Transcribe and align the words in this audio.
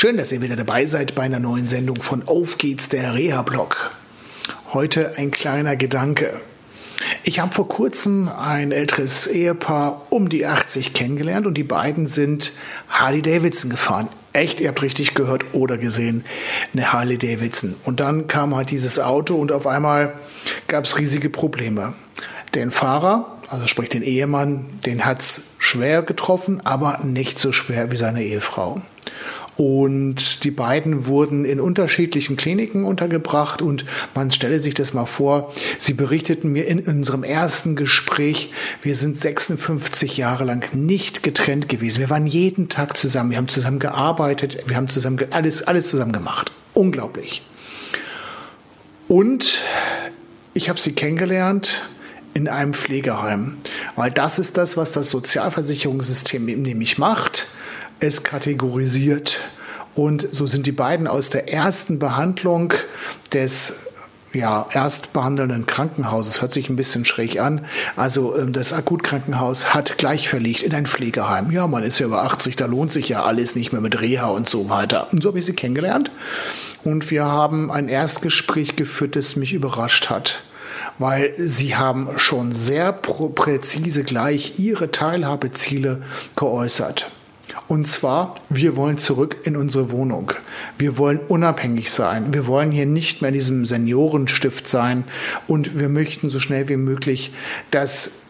Schön, 0.00 0.16
dass 0.16 0.30
ihr 0.30 0.40
wieder 0.42 0.54
dabei 0.54 0.86
seid 0.86 1.16
bei 1.16 1.24
einer 1.24 1.40
neuen 1.40 1.68
Sendung 1.68 1.96
von 1.96 2.28
Auf 2.28 2.56
geht's, 2.56 2.88
der 2.88 3.16
Reha-Blog. 3.16 3.90
Heute 4.72 5.16
ein 5.16 5.32
kleiner 5.32 5.74
Gedanke. 5.74 6.40
Ich 7.24 7.40
habe 7.40 7.52
vor 7.52 7.66
kurzem 7.66 8.28
ein 8.28 8.70
älteres 8.70 9.26
Ehepaar 9.26 10.06
um 10.10 10.28
die 10.28 10.46
80 10.46 10.92
kennengelernt 10.92 11.48
und 11.48 11.54
die 11.54 11.64
beiden 11.64 12.06
sind 12.06 12.52
Harley 12.88 13.22
Davidson 13.22 13.70
gefahren. 13.70 14.08
Echt, 14.32 14.60
ihr 14.60 14.68
habt 14.68 14.82
richtig 14.82 15.14
gehört 15.14 15.46
oder 15.52 15.78
gesehen, 15.78 16.24
eine 16.72 16.92
Harley 16.92 17.18
Davidson. 17.18 17.74
Und 17.84 17.98
dann 17.98 18.28
kam 18.28 18.54
halt 18.54 18.70
dieses 18.70 19.00
Auto 19.00 19.34
und 19.34 19.50
auf 19.50 19.66
einmal 19.66 20.12
gab 20.68 20.84
es 20.84 20.96
riesige 20.96 21.28
Probleme. 21.28 21.94
Den 22.54 22.70
Fahrer, 22.70 23.36
also 23.48 23.66
sprich 23.66 23.88
den 23.88 24.04
Ehemann, 24.04 24.66
den 24.86 25.04
hat 25.04 25.22
es 25.22 25.56
schwer 25.58 26.02
getroffen, 26.02 26.64
aber 26.64 27.00
nicht 27.02 27.40
so 27.40 27.50
schwer 27.50 27.90
wie 27.90 27.96
seine 27.96 28.22
Ehefrau. 28.22 28.80
Und 29.58 30.44
die 30.44 30.52
beiden 30.52 31.08
wurden 31.08 31.44
in 31.44 31.58
unterschiedlichen 31.58 32.36
Kliniken 32.36 32.84
untergebracht 32.84 33.60
und 33.60 33.84
man 34.14 34.30
stelle 34.30 34.60
sich 34.60 34.72
das 34.72 34.94
mal 34.94 35.04
vor, 35.04 35.52
sie 35.78 35.94
berichteten 35.94 36.52
mir 36.52 36.68
in 36.68 36.78
unserem 36.78 37.24
ersten 37.24 37.74
Gespräch, 37.74 38.52
wir 38.82 38.94
sind 38.94 39.16
56 39.16 40.16
Jahre 40.16 40.44
lang 40.44 40.64
nicht 40.74 41.24
getrennt 41.24 41.68
gewesen. 41.68 41.98
Wir 41.98 42.08
waren 42.08 42.28
jeden 42.28 42.68
Tag 42.68 42.96
zusammen, 42.96 43.30
wir 43.30 43.36
haben 43.36 43.48
zusammen 43.48 43.80
gearbeitet, 43.80 44.62
wir 44.68 44.76
haben 44.76 44.88
zusammen 44.88 45.18
alles, 45.30 45.64
alles 45.64 45.88
zusammen 45.88 46.12
gemacht. 46.12 46.52
Unglaublich. 46.72 47.42
Und 49.08 49.64
ich 50.54 50.68
habe 50.68 50.78
sie 50.78 50.92
kennengelernt 50.92 51.82
in 52.32 52.46
einem 52.46 52.74
Pflegeheim, 52.74 53.56
weil 53.96 54.12
das 54.12 54.38
ist 54.38 54.56
das, 54.56 54.76
was 54.76 54.92
das 54.92 55.10
Sozialversicherungssystem 55.10 56.44
nämlich 56.44 56.96
macht 56.96 57.48
es 58.00 58.22
kategorisiert. 58.22 59.40
Und 59.94 60.28
so 60.32 60.46
sind 60.46 60.66
die 60.66 60.72
beiden 60.72 61.06
aus 61.06 61.30
der 61.30 61.52
ersten 61.52 61.98
Behandlung 61.98 62.72
des 63.32 63.88
ja, 64.32 64.66
erstbehandelnden 64.70 65.66
Krankenhauses, 65.66 66.42
hört 66.42 66.52
sich 66.52 66.68
ein 66.68 66.76
bisschen 66.76 67.04
schräg 67.04 67.40
an. 67.40 67.64
Also 67.96 68.36
ähm, 68.36 68.52
das 68.52 68.72
Akutkrankenhaus 68.72 69.72
hat 69.74 69.98
gleich 69.98 70.28
verlegt 70.28 70.62
in 70.62 70.74
ein 70.74 70.86
Pflegeheim. 70.86 71.50
Ja, 71.50 71.66
man 71.66 71.82
ist 71.82 71.98
ja 71.98 72.06
über 72.06 72.22
80, 72.22 72.56
da 72.56 72.66
lohnt 72.66 72.92
sich 72.92 73.08
ja 73.08 73.24
alles 73.24 73.56
nicht 73.56 73.72
mehr 73.72 73.80
mit 73.80 74.00
Reha 74.00 74.26
und 74.26 74.48
so 74.48 74.68
weiter. 74.68 75.08
Und 75.12 75.22
so 75.22 75.30
habe 75.30 75.38
ich 75.38 75.46
sie 75.46 75.54
kennengelernt. 75.54 76.10
Und 76.84 77.10
wir 77.10 77.24
haben 77.24 77.70
ein 77.70 77.88
Erstgespräch 77.88 78.76
geführt, 78.76 79.16
das 79.16 79.36
mich 79.36 79.52
überrascht 79.52 80.10
hat 80.10 80.42
weil 80.98 81.32
sie 81.38 81.76
haben 81.76 82.08
schon 82.16 82.52
sehr 82.52 82.92
präzise 82.92 84.02
gleich 84.02 84.58
ihre 84.58 84.90
Teilhabeziele 84.90 86.02
geäußert. 86.34 87.08
Und 87.66 87.86
zwar, 87.86 88.36
wir 88.48 88.76
wollen 88.76 88.98
zurück 88.98 89.38
in 89.44 89.56
unsere 89.56 89.90
Wohnung. 89.90 90.32
Wir 90.78 90.98
wollen 90.98 91.20
unabhängig 91.28 91.90
sein. 91.90 92.32
Wir 92.32 92.46
wollen 92.46 92.70
hier 92.70 92.86
nicht 92.86 93.20
mehr 93.20 93.28
in 93.28 93.34
diesem 93.34 93.66
Seniorenstift 93.66 94.68
sein. 94.68 95.04
Und 95.46 95.78
wir 95.78 95.88
möchten 95.88 96.30
so 96.30 96.40
schnell 96.40 96.68
wie 96.68 96.76
möglich, 96.76 97.32
dass 97.70 98.22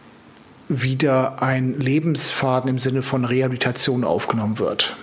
wieder 0.67 1.41
ein 1.41 1.79
Lebensfaden 1.79 2.69
im 2.69 2.79
Sinne 2.79 3.01
von 3.01 3.25
Rehabilitation 3.25 4.03
aufgenommen 4.03 4.59
wird. 4.59 4.95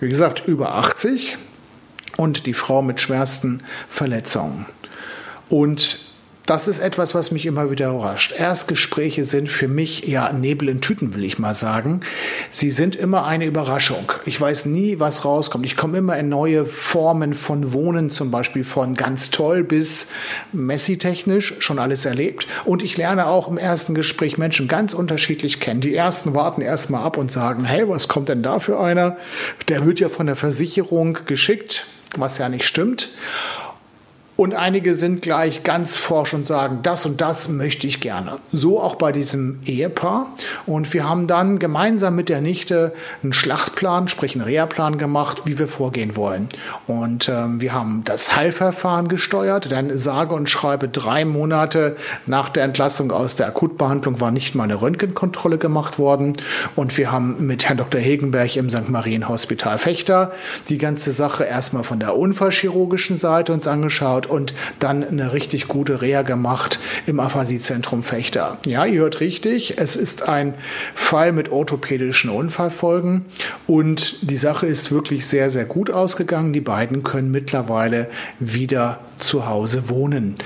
Wie 0.00 0.08
gesagt, 0.08 0.44
über 0.46 0.74
80 0.74 1.36
und 2.16 2.46
die 2.46 2.54
Frau 2.54 2.82
mit 2.82 3.00
schwersten 3.00 3.62
Verletzungen. 3.88 4.66
Und 5.48 6.13
das 6.46 6.68
ist 6.68 6.78
etwas, 6.78 7.14
was 7.14 7.30
mich 7.30 7.46
immer 7.46 7.70
wieder 7.70 7.88
überrascht. 7.88 8.34
Erstgespräche 8.36 9.24
sind 9.24 9.48
für 9.48 9.66
mich 9.68 10.06
ja 10.06 10.30
Nebel 10.30 10.68
in 10.68 10.82
Tüten, 10.82 11.14
will 11.14 11.24
ich 11.24 11.38
mal 11.38 11.54
sagen. 11.54 12.00
Sie 12.50 12.70
sind 12.70 12.96
immer 12.96 13.24
eine 13.24 13.46
Überraschung. 13.46 14.12
Ich 14.26 14.38
weiß 14.38 14.66
nie, 14.66 15.00
was 15.00 15.24
rauskommt. 15.24 15.64
Ich 15.64 15.76
komme 15.76 15.98
immer 15.98 16.18
in 16.18 16.28
neue 16.28 16.66
Formen 16.66 17.32
von 17.32 17.72
Wohnen, 17.72 18.10
zum 18.10 18.30
Beispiel 18.30 18.64
von 18.64 18.94
ganz 18.94 19.30
toll 19.30 19.64
bis 19.64 20.10
messi-technisch, 20.52 21.54
schon 21.60 21.78
alles 21.78 22.04
erlebt. 22.04 22.46
Und 22.66 22.82
ich 22.82 22.98
lerne 22.98 23.26
auch 23.26 23.48
im 23.48 23.56
ersten 23.56 23.94
Gespräch 23.94 24.36
Menschen 24.36 24.68
ganz 24.68 24.92
unterschiedlich 24.92 25.60
kennen. 25.60 25.80
Die 25.80 25.94
ersten 25.94 26.34
warten 26.34 26.60
erstmal 26.60 27.04
ab 27.04 27.16
und 27.16 27.32
sagen, 27.32 27.64
hey, 27.64 27.88
was 27.88 28.08
kommt 28.08 28.28
denn 28.28 28.42
da 28.42 28.60
für 28.60 28.78
einer? 28.78 29.16
Der 29.68 29.86
wird 29.86 29.98
ja 29.98 30.10
von 30.10 30.26
der 30.26 30.36
Versicherung 30.36 31.18
geschickt, 31.24 31.86
was 32.16 32.36
ja 32.36 32.50
nicht 32.50 32.66
stimmt. 32.66 33.08
Und 34.36 34.52
einige 34.52 34.94
sind 34.94 35.22
gleich 35.22 35.62
ganz 35.62 35.96
forsch 35.96 36.34
und 36.34 36.44
sagen, 36.44 36.80
das 36.82 37.06
und 37.06 37.20
das 37.20 37.48
möchte 37.48 37.86
ich 37.86 38.00
gerne. 38.00 38.38
So 38.52 38.80
auch 38.80 38.96
bei 38.96 39.12
diesem 39.12 39.60
Ehepaar. 39.64 40.26
Und 40.66 40.92
wir 40.92 41.08
haben 41.08 41.28
dann 41.28 41.60
gemeinsam 41.60 42.16
mit 42.16 42.28
der 42.28 42.40
Nichte 42.40 42.92
einen 43.22 43.32
Schlachtplan, 43.32 44.08
sprich 44.08 44.34
einen 44.34 44.44
Reha-Plan 44.44 44.98
gemacht, 44.98 45.42
wie 45.44 45.60
wir 45.60 45.68
vorgehen 45.68 46.16
wollen. 46.16 46.48
Und 46.88 47.28
ähm, 47.28 47.60
wir 47.60 47.74
haben 47.74 48.02
das 48.04 48.34
Heilverfahren 48.34 49.06
gesteuert, 49.06 49.70
denn 49.70 49.96
sage 49.96 50.34
und 50.34 50.50
schreibe 50.50 50.88
drei 50.88 51.24
Monate 51.24 51.96
nach 52.26 52.48
der 52.48 52.64
Entlassung 52.64 53.12
aus 53.12 53.36
der 53.36 53.46
Akutbehandlung 53.46 54.20
war 54.20 54.32
nicht 54.32 54.56
mal 54.56 54.64
eine 54.64 54.82
Röntgenkontrolle 54.82 55.58
gemacht 55.58 56.00
worden. 56.00 56.32
Und 56.74 56.98
wir 56.98 57.12
haben 57.12 57.46
mit 57.46 57.68
Herrn 57.68 57.78
Dr. 57.78 58.00
Hegenberg 58.00 58.56
im 58.56 58.68
St. 58.68 58.88
Marien 58.88 59.28
Hospital 59.28 59.78
Fechter 59.78 60.32
die 60.68 60.78
ganze 60.78 61.12
Sache 61.12 61.44
erstmal 61.44 61.84
von 61.84 62.00
der 62.00 62.16
unfallchirurgischen 62.16 63.16
Seite 63.16 63.52
uns 63.52 63.68
angeschaut 63.68 64.23
angeschaut 64.24 64.34
und 64.34 64.54
dann 64.80 65.04
eine 65.04 65.32
richtig 65.32 65.68
gute 65.68 66.02
Reha 66.02 66.22
gemacht 66.22 66.78
im 67.06 67.20
Aphasiezentrum 67.20 68.02
Fechter. 68.02 68.58
Ja, 68.66 68.84
ihr 68.84 69.00
hört 69.00 69.20
richtig, 69.20 69.78
es 69.78 69.96
ist 69.96 70.28
ein 70.28 70.54
Fall 70.94 71.32
mit 71.32 71.50
orthopädischen 71.50 72.30
Unfallfolgen 72.30 73.24
und 73.66 74.30
die 74.30 74.36
Sache 74.36 74.66
ist 74.66 74.90
wirklich 74.90 75.26
sehr, 75.26 75.50
sehr 75.50 75.64
gut 75.64 75.90
ausgegangen. 75.90 76.52
Die 76.52 76.60
beiden 76.60 77.02
können 77.02 77.30
mittlerweile 77.30 78.08
wieder 78.38 79.00
zu 79.18 79.46
Hause 79.46 79.88
wohnen. 79.88 80.36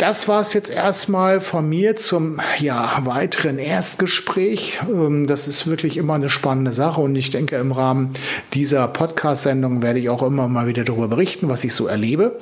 Das 0.00 0.28
war 0.28 0.40
es 0.40 0.54
jetzt 0.54 0.70
erstmal 0.70 1.42
von 1.42 1.68
mir 1.68 1.94
zum 1.94 2.40
ja, 2.58 3.00
weiteren 3.04 3.58
Erstgespräch. 3.58 4.80
Ähm, 4.88 5.26
das 5.26 5.46
ist 5.46 5.66
wirklich 5.66 5.98
immer 5.98 6.14
eine 6.14 6.30
spannende 6.30 6.72
Sache 6.72 7.02
und 7.02 7.14
ich 7.16 7.28
denke, 7.28 7.56
im 7.56 7.70
Rahmen 7.70 8.08
dieser 8.54 8.88
Podcast-Sendung 8.88 9.82
werde 9.82 9.98
ich 9.98 10.08
auch 10.08 10.22
immer 10.22 10.48
mal 10.48 10.66
wieder 10.66 10.84
darüber 10.84 11.08
berichten, 11.08 11.50
was 11.50 11.64
ich 11.64 11.74
so 11.74 11.86
erlebe 11.86 12.38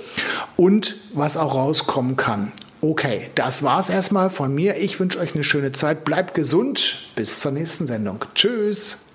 und 0.57 0.99
was 1.15 1.37
auch 1.37 1.57
rauskommen 1.57 2.17
kann. 2.17 2.53
Okay, 2.81 3.23
das 3.35 3.65
war 3.65 3.81
es 3.81 3.91
erstmal 3.91 4.31
von 4.31 4.55
mir. 4.55 4.77
Ich 4.77 5.01
wünsche 5.01 5.19
euch 5.19 5.35
eine 5.35 5.43
schöne 5.43 5.73
Zeit. 5.73 6.05
Bleibt 6.05 6.35
gesund. 6.35 7.11
Bis 7.17 7.41
zur 7.41 7.51
nächsten 7.51 7.89
Sendung. 7.89 8.25
Tschüss. 8.37 9.07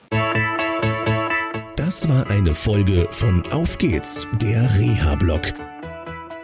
Das 1.78 2.10
war 2.10 2.30
eine 2.30 2.54
Folge 2.54 3.08
von 3.10 3.42
Auf 3.54 3.78
geht's, 3.78 4.28
der 4.42 4.70
Reha-Blog 4.78 5.54